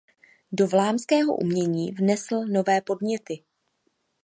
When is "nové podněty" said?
2.45-3.43